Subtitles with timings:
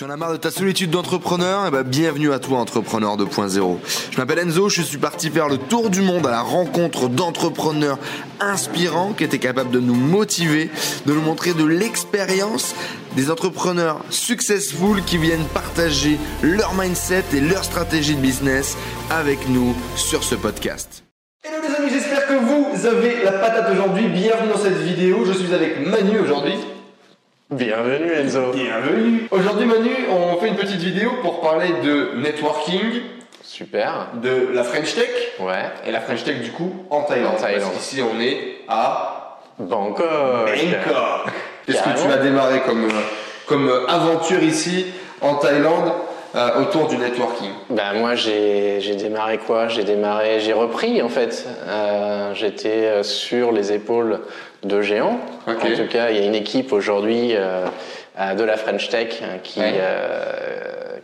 [0.00, 1.66] Tu en as marre de ta solitude d'entrepreneur?
[1.68, 3.76] Eh ben, bienvenue à toi, Entrepreneur 2.0.
[4.10, 7.98] Je m'appelle Enzo, je suis parti faire le tour du monde à la rencontre d'entrepreneurs
[8.40, 10.70] inspirants qui étaient capables de nous motiver,
[11.04, 12.74] de nous montrer de l'expérience,
[13.14, 18.78] des entrepreneurs successful qui viennent partager leur mindset et leur stratégie de business
[19.10, 21.04] avec nous sur ce podcast.
[21.44, 24.08] Hello les amis, j'espère que vous avez la patate aujourd'hui.
[24.08, 25.26] Bienvenue dans cette vidéo.
[25.26, 26.54] Je suis avec Manu aujourd'hui.
[27.50, 28.52] Bienvenue Enzo.
[28.52, 29.26] Bienvenue.
[29.32, 32.80] Aujourd'hui Manu, on fait une petite vidéo pour parler de networking,
[33.42, 34.08] Super.
[34.22, 35.64] de la French Tech Ouais.
[35.84, 37.34] et la French Tech du coup en Thaïlande.
[37.34, 37.62] En Thaïlande.
[37.72, 39.98] Parce qu'ici on est à Bangkok.
[40.06, 41.32] Bangkok.
[41.66, 43.00] Qu'est-ce que tu vas démarrer comme, euh,
[43.46, 44.86] comme euh, aventure ici
[45.20, 45.92] en Thaïlande
[46.34, 49.68] euh, autour du networking Bah moi j'ai j'ai démarré quoi?
[49.68, 51.46] J'ai démarré, j'ai repris en fait.
[51.68, 54.20] Euh, J'étais euh, sur les épaules
[54.62, 55.18] de géants.
[55.48, 55.64] Ok.
[55.64, 57.64] En tout cas, il y a une équipe aujourd'hui euh,
[58.20, 59.74] euh, de la French Tech euh, qui Ouais.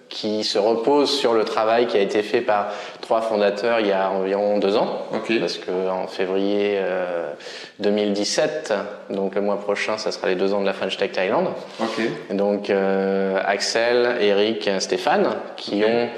[0.08, 2.68] Qui se repose sur le travail qui a été fait par
[3.00, 5.02] trois fondateurs il y a environ deux ans.
[5.12, 5.38] Ok.
[5.40, 7.32] Parce que en février euh,
[7.80, 8.72] 2017,
[9.10, 11.48] donc le mois prochain, ça sera les deux ans de la French Tech Thaïlande.
[11.80, 12.00] Ok.
[12.30, 16.08] Et Donc euh, Axel, Eric, Stéphane, qui ont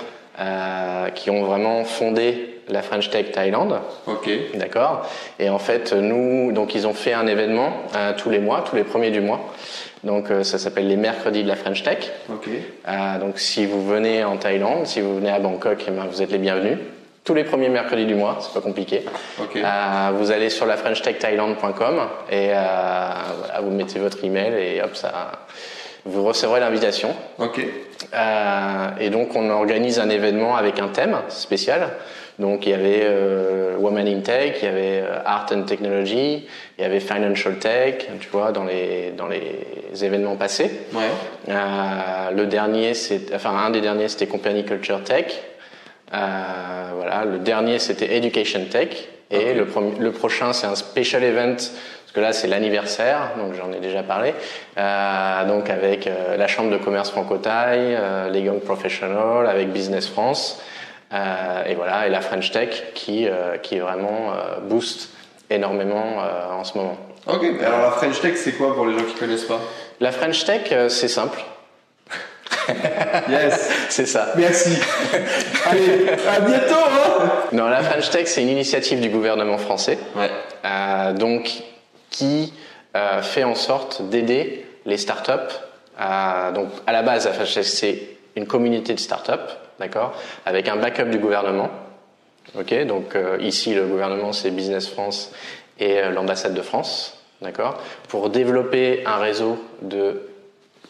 [0.41, 4.28] euh, qui ont vraiment fondé la French Tech Thaïlande, Ok.
[4.55, 5.06] d'accord.
[5.39, 8.77] Et en fait, nous, donc ils ont fait un événement euh, tous les mois, tous
[8.77, 9.41] les premiers du mois.
[10.05, 12.11] Donc euh, ça s'appelle les mercredis de la French Tech.
[12.31, 12.49] Ok.
[12.49, 16.23] Euh, donc si vous venez en Thaïlande, si vous venez à Bangkok, eh ben, vous
[16.23, 16.79] êtes les bienvenus.
[17.25, 19.05] Tous les premiers mercredis du mois, c'est pas compliqué.
[19.41, 19.57] Ok.
[19.57, 22.55] Euh, vous allez sur la FrenchTechThailand.com et euh,
[23.39, 25.33] voilà, vous mettez votre email et hop, ça,
[26.05, 27.15] vous recevrez l'invitation.
[27.39, 27.61] Ok.
[28.15, 31.91] Euh, et donc on organise un événement avec un thème spécial.
[32.39, 36.47] Donc il y avait euh, Woman in Tech, il y avait euh, Art and Technology,
[36.78, 40.70] il y avait Financial Tech, tu vois, dans les dans les événements passés.
[40.92, 41.00] Ouais.
[41.48, 45.27] Euh, le dernier, c'est, enfin un des derniers, c'était Company Culture Tech.
[46.14, 49.08] Euh, voilà, le dernier, c'était Education Tech.
[49.30, 49.67] Et le,
[49.98, 54.02] le prochain, c'est un special event, parce que là, c'est l'anniversaire, donc j'en ai déjà
[54.02, 54.33] parlé.
[54.79, 60.07] Euh, donc avec euh, la Chambre de commerce franco-thaï, euh, les Young Professionals, avec Business
[60.08, 60.63] France,
[61.13, 65.11] et voilà, et la French Tech qui, euh, qui vraiment euh, booste
[65.51, 66.98] énormément euh, en ce moment.
[67.27, 67.45] Ok.
[67.64, 69.61] Alors la French Tech, c'est quoi pour les gens qui connaissent pas?
[70.01, 71.41] La French Tech, euh, c'est simple,
[73.29, 73.70] Yes.
[73.89, 74.33] c'est ça.
[74.36, 74.79] Merci.
[75.70, 76.74] Allez, à bientôt.
[76.74, 80.30] Hein Non, la French Tech, c'est une initiative du gouvernement français, ouais.
[80.64, 81.51] euh, donc
[82.11, 82.52] qui
[82.96, 85.33] euh, fait en sorte d'aider les startups.
[86.55, 88.02] donc, à la base, la French Tech, c'est
[88.36, 89.33] une communauté de startups,
[89.78, 90.14] d'accord,
[90.46, 91.70] avec un backup du gouvernement.
[92.58, 95.33] Ok, donc euh, ici, le gouvernement, c'est Business France
[95.78, 97.78] et euh, l'ambassade de France, d'accord,
[98.08, 100.22] pour développer un réseau de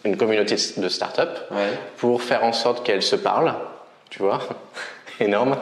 [0.05, 1.73] une communauté de startups Ouais.
[1.97, 3.55] pour faire en sorte qu'elles se parlent,
[4.11, 4.39] tu vois,
[5.21, 5.57] énorme.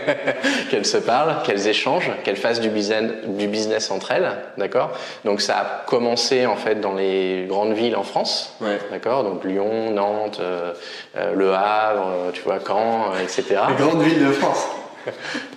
[0.70, 4.90] Qu'elles se parlent, qu'elles échangent, qu'elles fassent du business, du business entre elles, d'accord?
[5.24, 8.78] Donc ça a commencé en fait dans les grandes villes en France, Ouais.
[8.90, 9.24] d'accord?
[9.24, 10.72] Donc Lyon, Nantes, euh,
[11.16, 13.44] euh, Le Havre, euh, tu vois, Caen, euh, etc.
[13.70, 14.66] Les grandes villes de France.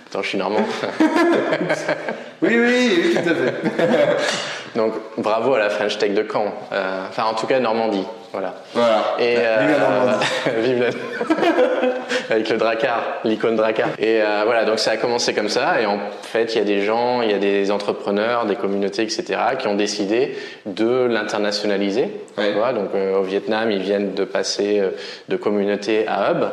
[0.08, 0.60] Attends, je suis normand.
[2.44, 3.54] Oui, oui, oui, tout à fait.
[4.76, 8.54] Donc bravo à la French Tech de Caen, Euh, enfin en tout cas Normandie, voilà.
[8.72, 9.02] Voilà.
[9.18, 10.26] Et Vive la Normandie.
[10.62, 10.88] vive la-
[12.34, 13.88] avec le Dracar, l'icône Dracar.
[13.98, 15.80] Et euh, voilà, donc ça a commencé comme ça.
[15.80, 19.02] Et en fait, il y a des gens, il y a des entrepreneurs, des communautés,
[19.02, 19.24] etc.,
[19.58, 22.08] qui ont décidé de l'internationaliser.
[22.38, 22.52] Ouais.
[22.74, 24.90] Donc euh, au Vietnam, ils viennent de passer euh,
[25.28, 26.44] de communauté à hub.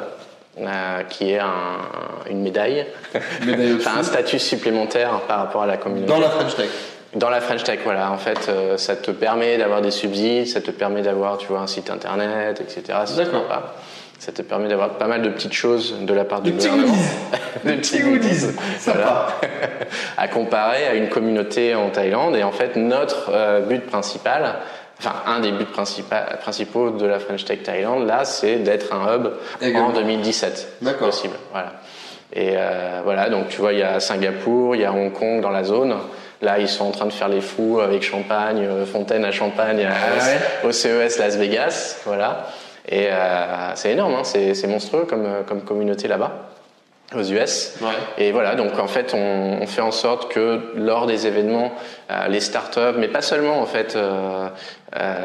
[0.62, 2.86] euh, qui est un- une médaille,
[3.46, 6.12] Médaille enfin un statut supplémentaire par rapport à la communauté.
[6.12, 6.68] Dans la French Tech.
[7.16, 8.12] Dans la French Tech, voilà.
[8.12, 11.60] En fait, euh, ça te permet d'avoir des subsides, ça te permet d'avoir, tu vois,
[11.60, 13.00] un site internet, etc.
[13.06, 13.46] C'est D'accord.
[14.20, 16.68] Ça te permet d'avoir pas mal de petites choses de la part Des du petits
[16.68, 16.94] gouvernement.
[16.94, 17.40] goodies.
[17.64, 18.48] Des petits goodies.
[18.78, 19.28] Sympa.
[20.18, 22.36] à comparer à une communauté en Thaïlande.
[22.36, 24.56] Et en fait, notre euh, but principal,
[25.00, 29.16] enfin un des buts principa- principaux de la French Tech Thaïlande, là, c'est d'être un
[29.16, 29.30] hub
[29.62, 29.88] Également.
[29.88, 30.68] en 2017.
[30.84, 31.36] si possible.
[31.52, 31.74] Voilà.
[32.34, 35.42] Et euh, voilà, donc tu vois, il y a Singapour, il y a Hong Kong
[35.42, 35.96] dans la zone.
[36.42, 39.84] Là, ils sont en train de faire les fous avec Champagne, euh, Fontaine à Champagne,
[39.86, 42.02] à- Ah au CES Las Vegas.
[42.06, 42.48] Voilà.
[42.88, 46.32] Et euh, c'est énorme, hein, c'est monstrueux comme, euh, comme communauté là-bas,
[47.14, 47.76] aux US.
[47.82, 47.88] Ouais.
[48.18, 51.72] Et voilà, donc en fait, on, on fait en sorte que lors des événements,
[52.10, 54.48] euh, les startups, mais pas seulement en fait, euh,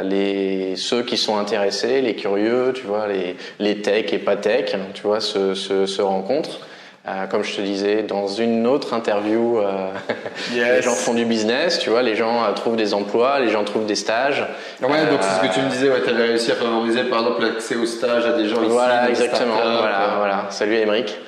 [0.03, 4.75] les ceux qui sont intéressés, les curieux, tu vois, les, les tech et pas tech,
[4.75, 6.61] hein, tu vois, se, se, se rencontrent.
[7.07, 9.91] Euh, comme je te disais, dans une autre interview, euh,
[10.55, 10.77] Yes.
[10.77, 13.63] les gens font du business, tu vois, les gens euh, trouvent des emplois, les gens
[13.63, 14.43] trouvent des stages.
[14.81, 17.19] Ouais, donc c'est ce que tu me disais, ouais, tu avais réussi à favoriser par
[17.21, 18.69] exemple l'accès au stage à des gens ici.
[18.69, 19.55] dans Voilà, des exactement.
[19.55, 20.47] Voilà, voilà.
[20.49, 21.19] Salut Émeric.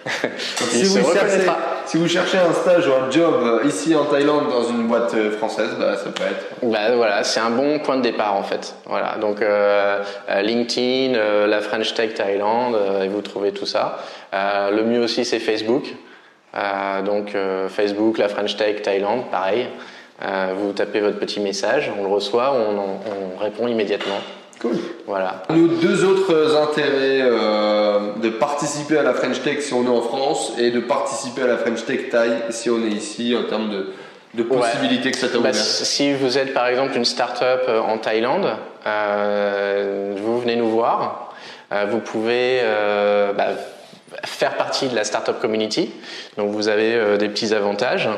[0.72, 1.58] Il si, se reconnaîtra.
[1.86, 5.14] Si vous cherchez un stage ou un job euh, ici en Thaïlande dans une boîte
[5.14, 6.46] euh, française, bah, ça peut être.
[6.62, 8.74] Bah, voilà, c'est un bon point de départ en fait.
[8.86, 10.02] Voilà, donc euh,
[10.42, 12.76] LinkedIn, la French Tech Thaïlande,
[13.10, 13.98] vous trouvez tout ça.
[14.32, 15.84] Le mieux aussi c'est Facebook.
[17.04, 17.36] Donc
[17.68, 19.68] Facebook, la French Tech Thaïlande, pareil.
[20.56, 24.18] Vous tapez votre petit message, on le reçoit, on répond immédiatement.
[24.60, 24.76] Cool.
[25.06, 25.42] Voilà.
[25.50, 30.00] Nos deux autres intérêts euh, de participer à la French Tech si on est en
[30.02, 33.70] France et de participer à la French Tech Thaï si on est ici en termes
[33.70, 33.92] de,
[34.34, 37.98] de possibilités que ça t'a Bah, si vous êtes par exemple une start-up euh, en
[37.98, 38.48] Thaïlande,
[38.86, 41.34] euh, vous venez nous voir.
[41.72, 43.48] Euh, vous pouvez euh, bah,
[44.24, 45.90] faire partie de la startup community.
[46.36, 48.08] Donc vous avez euh, des petits avantages.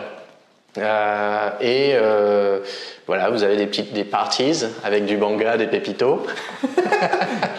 [0.76, 2.61] Euh, et euh,
[3.06, 6.26] voilà, vous avez des petites des parties avec du banga, des pépitos.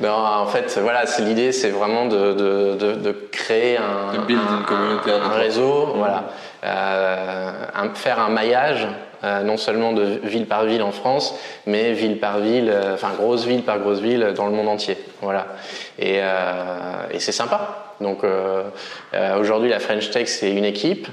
[0.00, 4.18] Non, en fait, voilà, c'est l'idée, c'est vraiment de, de, de, de créer un, De
[4.24, 5.40] build un- une communauté, un un, network.
[5.42, 6.24] réseau, voilà,
[6.64, 8.86] Euh, un- faire un maillage,
[9.44, 11.34] non seulement de ville par ville en France,
[11.66, 15.46] mais ville par ville, enfin grosse ville par grosse ville dans le monde entier, voilà.
[15.98, 16.18] Et,
[17.10, 17.87] et c'est sympa.
[18.00, 18.64] Donc euh,
[19.14, 21.08] euh, aujourd'hui, la French Tech, c'est une équipe.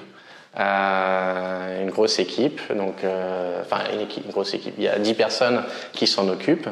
[0.58, 4.74] Euh, une grosse équipe, donc euh, enfin une, équipe, une grosse équipe.
[4.78, 6.70] Il y a 10 personnes qui s'en occupent,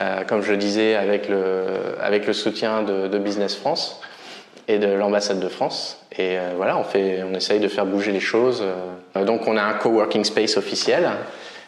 [0.00, 1.66] euh, comme je disais avec le
[2.00, 4.00] avec le soutien de, de Business France
[4.68, 6.00] et de l'ambassade de France.
[6.18, 8.64] Et voilà, on fait, on essaye de faire bouger les choses.
[9.14, 11.10] Donc on a un coworking space officiel.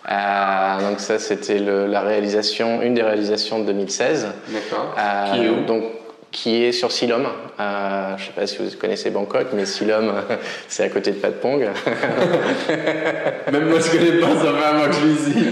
[0.09, 4.29] Donc ça c'était la réalisation, une des réalisations de 2016.
[4.49, 4.95] D'accord.
[5.35, 5.67] Qui est où?
[5.67, 5.85] donc,
[6.31, 7.27] qui est sur Silom.
[7.59, 10.13] Euh, je sais pas si vous connaissez Bangkok, mais Silom,
[10.69, 11.61] c'est à côté de Patpong.
[13.53, 15.47] Même moi je connais pas, ça fait un mois que je vis ici.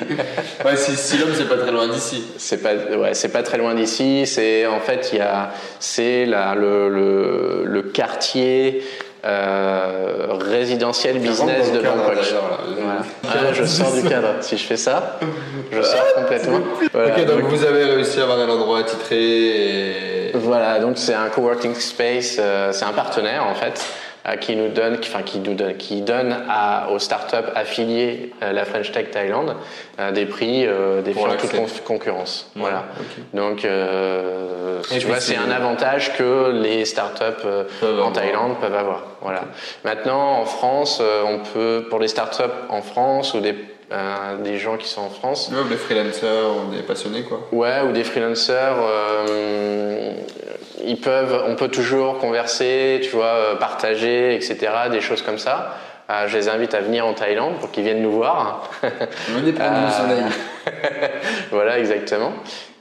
[0.64, 2.24] Ouais, si Silom c'est pas très loin d'ici.
[2.36, 4.26] C'est pas, ouais, c'est pas très loin d'ici.
[4.26, 5.50] C'est en fait, il y a,
[5.80, 8.82] c'est là le, le, le quartier
[9.24, 12.18] euh, résidentiel business de Bangkok.
[12.78, 13.02] Voilà.
[13.28, 14.34] Ah, je sors du cadre.
[14.40, 15.18] Si je fais ça,
[15.72, 16.60] je sors complètement.
[16.92, 20.25] Voilà, ok, donc donc- vous avez réussi à avoir un endroit attitré et.
[20.36, 23.82] Voilà, donc c'est un coworking space, euh, c'est un partenaire en fait
[24.34, 28.50] qui nous donne, qui- enfin qui nous donne, qui donne à, aux startups affiliées euh,
[28.52, 29.54] la French Tech Thaïlande
[30.00, 32.50] euh, des prix euh, défiant toute concurrence.
[32.56, 32.86] Ouais, Voilà.
[33.32, 38.12] Donc euh, tu vois, c'est- un avantage que les startups euh, en avoir.
[38.12, 39.04] Thaïlande peuvent avoir.
[39.22, 39.42] Voilà.
[39.84, 43.54] Maintenant, en France, euh, on peut, pour les startups en France ou des
[43.92, 46.28] euh, des gens qui sont en France, Ouais, des freelancers,
[46.68, 47.46] on est passionnés quoi.
[47.52, 50.10] Ouais, ou des freelancers, euh,
[50.86, 54.56] ils peuvent, on peut toujours converser, tu vois, euh, partager, etc.,
[54.90, 55.74] des choses comme ça.
[56.08, 58.70] Euh, je les invite à venir en Thaïlande pour qu'ils viennent nous voir.
[59.28, 60.24] Venez prendre Euh, du soleil.
[61.50, 62.32] voilà, exactement.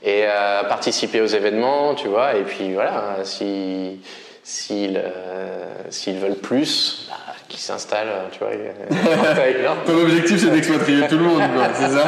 [0.04, 2.36] Et euh, participer aux événements, tu vois.
[2.36, 4.00] Et puis voilà, si
[4.44, 9.78] s'ils euh, s'ils veulent plus, bah, qu'ils s'installent, tu vois, en Thaïlande.
[9.84, 12.04] Ton objectif c'est d'expatrier tout le monde quoi, c'est ça?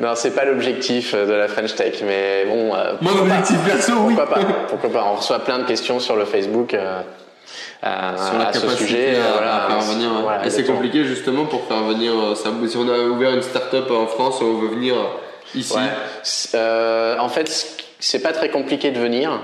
[0.00, 2.74] Non, c'est pas l'objectif de la French Tech, mais bon.
[2.74, 4.14] euh, Mon pas objectif perso, oui.
[4.14, 7.00] Pourquoi pas Pourquoi pas On reçoit plein de questions sur le Facebook euh,
[7.84, 9.16] euh, Sur la à ce capacité sujet.
[9.16, 10.08] à, euh, voilà, à faire venir.
[10.22, 12.12] voilà, et c'est compliqué justement pour faire venir.
[12.12, 14.94] euh, Ça, si on a ouvert une start-up en France, on veut venir
[15.54, 15.74] ici.
[15.74, 15.80] Ouais.
[16.54, 17.48] Euh, en fait,
[18.00, 19.40] c'est pas très compliqué de venir.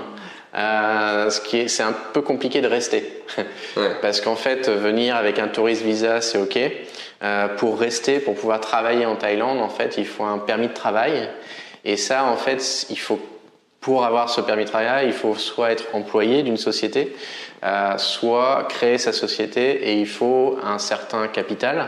[0.53, 3.23] Euh, ce qui est, c'est un peu compliqué de rester.
[3.77, 3.91] Ouais.
[4.01, 6.59] Parce qu'en fait, venir avec un tourist visa, c'est ok.
[7.23, 10.73] Euh, pour rester, pour pouvoir travailler en Thaïlande, en fait, il faut un permis de
[10.73, 11.29] travail.
[11.85, 13.19] Et ça, en fait, il faut,
[13.79, 17.15] pour avoir ce permis de travail, il faut soit être employé d'une société,
[17.63, 21.87] euh, soit créer sa société, et il faut un certain capital.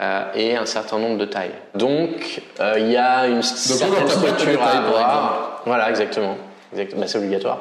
[0.00, 1.54] euh, et un certain nombre de tailles.
[1.74, 2.42] Donc,
[2.76, 5.62] il y a une certaine structure à avoir.
[5.64, 6.36] Voilà, exactement.
[6.72, 7.60] Exact- bah, c'est obligatoire.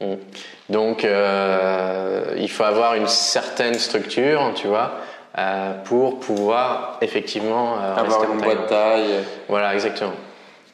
[0.00, 0.14] Mm.
[0.68, 4.92] Donc, euh, il faut avoir une certaine structure, tu vois,
[5.38, 9.20] euh, pour pouvoir effectivement euh, Avoir une boîte taille.
[9.48, 10.12] Voilà, exactement.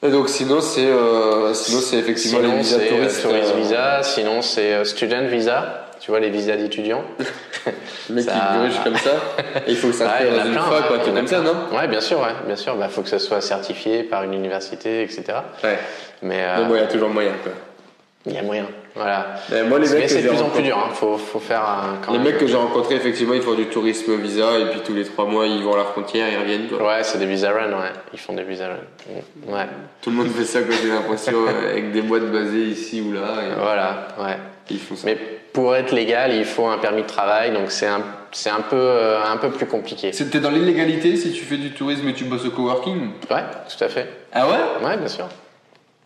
[0.05, 3.23] Et donc sinon c'est euh, sinon c'est effectivement les Sinon, visas c'est euh, touristes.
[3.23, 4.03] tourist visa.
[4.03, 5.79] Sinon, c'est student visa.
[6.01, 7.05] Tu vois, les visas d'étudiants.
[8.11, 9.11] Mec Ça- qui gruge comme ça.
[9.69, 11.03] Il faut Ouais, s'inscrire il y en dans a une plein, fac, ouais, quoi, il
[11.03, 12.75] y tout en a comme ça, non Ouais, bien sûr, ouais, bien sûr.
[12.75, 15.23] Bah, faut que ça soit certifié par une université, etc.
[15.63, 15.79] Ouais.
[16.23, 17.53] Mais, Mais bon, il y a toujours moyen quoi.
[18.25, 19.35] Il y a moyen, voilà.
[19.51, 20.91] Mais moi, les Mais mecs que c'est de plus en plus dur, hein.
[20.95, 21.63] faut, faut faire
[22.07, 24.81] quand Les même- mecs que j'ai rencontrés, effectivement, ils font du tourisme visa et puis
[24.85, 26.69] tous les trois mois, ils vont à la frontière, ils reviennent.
[26.69, 26.87] Quoi.
[26.87, 27.91] Ouais, c'est des visa run, ouais.
[28.13, 28.75] Ils font des visa run.
[29.49, 29.53] Mm.
[29.53, 29.67] Ouais,
[30.03, 33.13] Tout le monde fait ça, quoi, j'ai l'impression, euh, avec des boîtes basées ici ou
[33.13, 33.23] là.
[33.45, 34.37] Et voilà, ouais.
[34.71, 35.07] ils font ça.
[35.07, 35.17] Mais
[35.53, 38.77] pour être légal, il faut un permis de travail, donc c'est un, c'est un peu,
[38.77, 40.13] euh, un peu plus compliqué.
[40.13, 43.01] T'es dans l'illégalité si tu fais du tourisme et tu bosses au coworking
[43.31, 44.09] Ouais, tout à fait.
[44.33, 44.87] Ah ouais?
[44.87, 45.27] Ouais, bien sûr.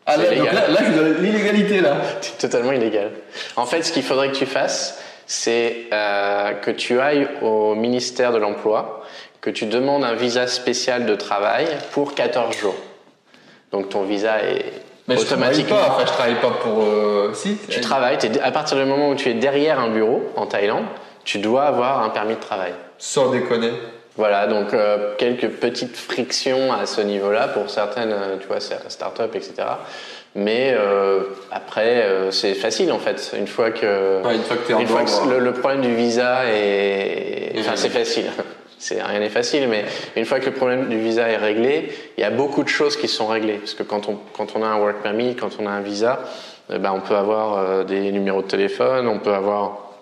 [0.06, 0.54] Ah là, donc légal.
[0.54, 1.96] là, là, je suis dans l'illégalité là.
[2.20, 3.10] C'est totalement illégal.
[3.56, 8.32] En fait, ce qu'il faudrait que tu fasses, c'est euh, que tu ailles au ministère
[8.32, 9.02] de l'Emploi,
[9.40, 12.76] que tu demandes un visa spécial de travail pour 14 jours.
[13.72, 14.72] Donc ton visa est
[15.08, 15.76] Mais je travaille automatiquement.
[15.76, 16.82] pas, enfin je travaille pas pour.
[16.84, 20.46] euh, Si Tu travailles, à partir du moment où tu es derrière un bureau en
[20.46, 20.84] Thaïlande,
[21.24, 22.72] tu dois avoir un permis de travail.
[22.98, 23.72] Sans déconner.
[24.16, 29.34] Voilà, donc euh, quelques petites frictions à ce niveau-là pour certaines, euh, tu vois, startups,
[29.36, 29.52] etc.
[30.34, 31.20] Mais euh,
[31.50, 33.32] après, euh, c'est facile en fait.
[33.38, 35.94] Une fois que, Ouais, une fois que en une fois que le, le problème du
[35.94, 37.76] visa est, enfin, réglé.
[37.76, 38.26] c'est facile.
[38.78, 42.20] C'est rien n'est facile, mais une fois que le problème du visa est réglé, il
[42.20, 43.54] y a beaucoup de choses qui sont réglées.
[43.54, 46.20] Parce que quand on quand on a un work permit, quand on a un visa,
[46.70, 49.92] eh ben on peut avoir euh, des numéros de téléphone, on peut avoir,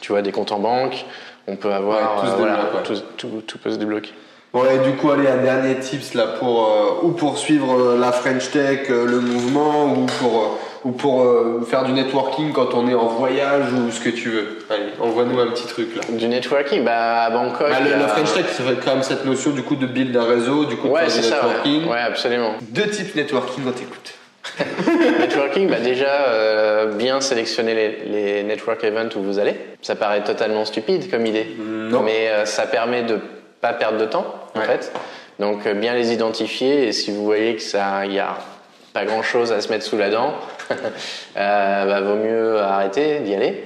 [0.00, 1.04] tu vois, des comptes en banque,
[1.46, 2.96] on peut avoir, Ouais, tout se euh, voilà, débloque, ouais.
[2.96, 4.10] tout, tout, tout peut se débloquer.
[4.52, 7.98] Bon et du coup allez un dernier tips là pour euh, ou pour suivre euh,
[7.98, 12.74] la French Tech, euh, le mouvement ou pour ou pour euh, faire du networking quand
[12.74, 14.58] on est en voyage ou ce que tu veux.
[14.68, 16.02] Allez, envoie-nous un petit truc là.
[16.18, 17.70] Du networking, bah à Bangkok.
[17.70, 19.86] Bah, le, a- la French Tech, ça fait quand même cette notion du coup de
[19.86, 21.36] build un réseau, du coup de Ouais, faire c'est du ça.
[21.36, 21.84] networking.
[21.84, 21.90] Ouais.
[21.92, 22.52] ouais, absolument.
[22.60, 24.14] Deux types networking, on t'écoute.
[25.20, 29.54] networking, bah déjà euh, bien sélectionner les, les network events où vous allez.
[29.82, 32.02] Ça paraît totalement stupide comme idée, Non.
[32.02, 33.18] mais euh, ça permet de
[33.60, 34.66] pas perdre de temps en Ouais.
[34.66, 34.92] fait.
[35.38, 38.36] Donc euh, bien les identifier et si vous voyez que ça, il y a
[38.92, 40.34] pas grand chose à se mettre sous la dent,
[41.34, 43.64] bah, vaut mieux arrêter d'y aller.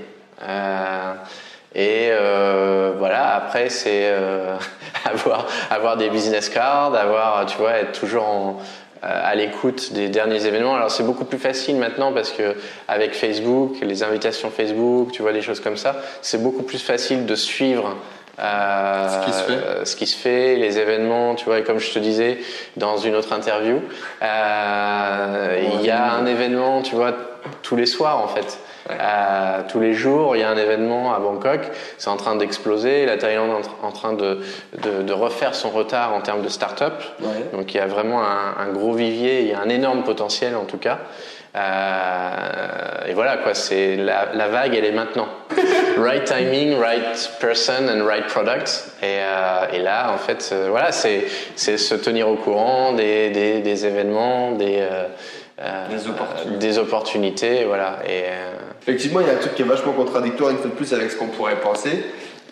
[1.75, 4.55] Et euh, voilà, après c'est euh,
[5.05, 8.57] avoir avoir des business cards, avoir tu vois être toujours en,
[9.03, 10.75] à l'écoute des derniers événements.
[10.75, 12.57] Alors c'est beaucoup plus facile maintenant parce que
[12.89, 17.27] avec Facebook, les invitations Facebook, tu vois les choses comme ça, c'est beaucoup plus facile
[17.27, 17.97] de suivre.
[18.39, 19.53] euh, Ce qui se fait.
[19.53, 22.39] euh, ce qui se fait, les événements, tu vois, et comme je te disais
[22.77, 23.81] dans une autre interview,
[24.23, 27.13] euh, il y a un événement, tu vois,
[27.63, 28.59] tous les soirs en fait.
[28.91, 31.61] Euh, tous les jours, il y a un événement à Bangkok,
[31.99, 34.41] c'est en train d'exploser, la Thaïlande est en tr- en train de,
[34.83, 36.95] de, de refaire son retard en termes de start-up.
[37.21, 37.29] Ouais.
[37.53, 40.55] Donc il y a vraiment un, un gros vivier, il y a un énorme potentiel
[40.57, 40.99] en tout cas.
[41.57, 45.27] Euh, et voilà quoi, c'est la, la vague, elle est maintenant.
[45.99, 48.85] right timing, right person and right product.
[49.03, 51.27] Et, euh, et là, en fait, euh, voilà, c'est
[51.57, 55.05] se tenir au courant des, des, des événements, des euh,
[55.63, 56.59] euh, Des opportunités.
[56.59, 57.99] des opportunités, voilà.
[58.07, 58.53] Et euh,
[58.87, 61.11] Effectivement, il y a un truc qui est vachement contradictoire une fois de plus avec
[61.11, 62.05] ce qu'on pourrait penser.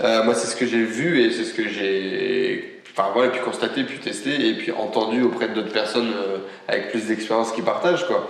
[0.02, 3.40] Euh, moi, c'est ce que j'ai vu et c'est ce que j'ai enfin, voilà, pu
[3.40, 8.06] constater, puis tester et puis entendu auprès d'autres personnes euh, avec plus d'expérience qui partagent.
[8.06, 8.28] Quoi.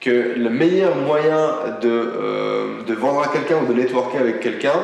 [0.00, 4.74] Que le meilleur moyen de, euh, de vendre à quelqu'un ou de networker avec quelqu'un,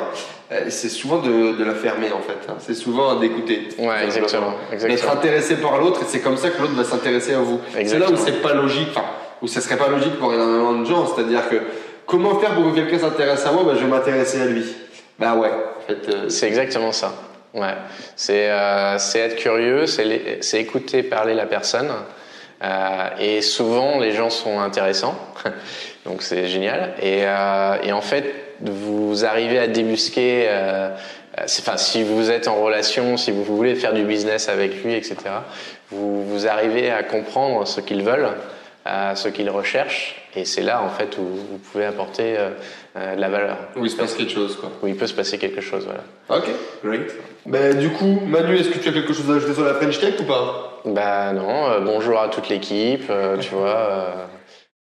[0.53, 2.49] euh, c'est souvent de, de la fermer en fait.
[2.49, 2.55] hein.
[2.61, 3.69] C'est souvent d'écouter.
[3.79, 7.41] Ouais, exactement, D'être intéressé par l'autre et c'est comme ça que l'autre va s'intéresser à
[7.41, 7.61] vous.
[7.85, 9.07] C'est là où c'est pas logique, enfin,
[9.43, 11.07] où ça serait pas logique pour énormément de gens.
[11.07, 11.57] C'est-à-dire que
[12.11, 13.63] comment faire pour que quelqu'un s'intéresse à moi?
[13.65, 14.65] Bah, Je vais m'intéresser à lui.
[15.19, 15.51] Bah ouais,
[15.91, 17.15] euh, C'est exactement ça.
[17.55, 17.75] Ouais.
[18.17, 21.91] C'est euh, être curieux, c'est écouter parler la personne.
[22.63, 25.15] Euh, et souvent, les gens sont intéressants.
[26.05, 26.95] Donc, c'est génial.
[27.03, 28.25] Et, et en fait,
[28.61, 30.49] vous arrivez à débusquer.
[31.39, 35.17] Enfin, si vous êtes en relation, si vous voulez faire du business avec lui, etc.,
[35.91, 38.31] vous, vous arrivez à comprendre ce qu'ils veulent,
[38.91, 42.51] euh, ce qu'ils recherchent, et c'est là en fait où vous pouvez apporter euh,
[42.97, 44.71] euh, de la valeur, où il se passe quelque chose, quoi.
[44.83, 45.87] où il peut se passer quelque chose.
[45.87, 46.43] Voilà.
[46.43, 46.51] Ok,
[46.85, 47.13] great.
[47.47, 49.99] Bah, du coup, Manu, est-ce que tu as quelque chose à ajouter sur la French
[50.01, 50.81] Tech ou pas?
[50.85, 54.29] Bah non, euh, bonjour à toute l'équipe, euh, tu vois.